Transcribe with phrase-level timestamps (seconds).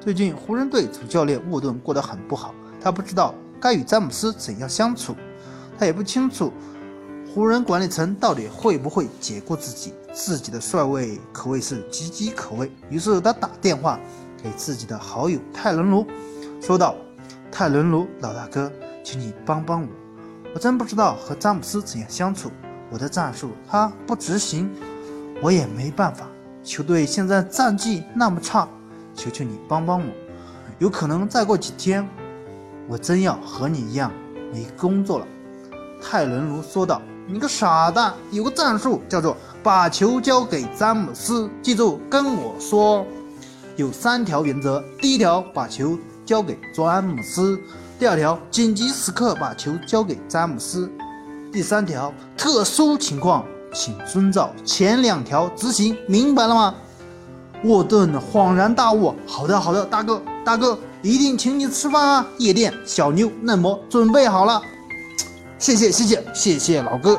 [0.00, 5.14] 最近湖人队主教练沃顿过得很不好，他不知道该与詹姆斯怎样相处，
[5.78, 6.52] 他也不清楚
[7.34, 9.92] 湖人管理层到底会不会解雇自己。
[10.12, 13.98] 自己的帅位可谓是岌岌可危，于是他打电话
[14.40, 16.06] 给自己的好友泰伦卢，
[16.60, 16.94] 说道
[17.50, 18.70] ：“泰伦卢老大哥，
[19.02, 19.88] 请你帮帮我，
[20.54, 22.48] 我真不知道和詹姆斯怎样相处，
[22.90, 24.70] 我的战术他不执行，
[25.42, 26.28] 我也没办法。
[26.62, 28.68] 球队现在战绩那么差。”
[29.14, 30.06] 求求你帮帮我，
[30.78, 32.08] 有可能再过几天，
[32.88, 34.10] 我真要和你一样
[34.52, 35.26] 没工作了。”
[36.02, 37.00] 泰伦卢说道。
[37.26, 43.06] “你个傻蛋，有个战术叫做把球交给詹姆斯，记住跟我说，
[43.76, 47.56] 有三条原则：第一条，把球交给詹姆斯；
[47.98, 50.86] 第二条，紧急时刻把球交给詹姆斯；
[51.50, 53.42] 第三条，特殊情况
[53.72, 56.74] 请遵照前两条执行，明白了吗？”
[57.64, 62.26] 沃顿恍然大悟：“好的，好的，大哥，大哥，一定请你吃饭啊！
[62.38, 64.60] 夜店、小妞、嫩模，准备好了。
[65.58, 67.18] 谢谢，谢谢，谢谢老哥。”